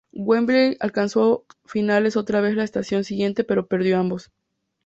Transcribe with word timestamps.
Wembley 0.13 0.77
alcanzó 0.79 1.43
ambas 1.47 1.57
finales 1.71 2.17
otra 2.17 2.41
vez 2.41 2.55
la 2.55 2.63
estación 2.63 3.03
siguiente 3.03 3.43
pero 3.43 3.67
perdió 3.67 3.99
ambos. 3.99 4.31